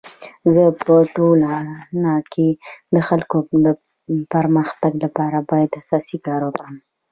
زه 0.53 0.63
په 0.85 0.93
ټولنه 1.15 2.13
کي 2.33 2.47
د 2.93 2.95
خلکو 3.07 3.37
د 3.65 3.67
پرمختګ 4.33 4.91
لپاره 5.03 5.37
باید 5.49 5.77
اساسي 5.81 6.17
کار 6.25 6.41
وکړم. 6.45 6.75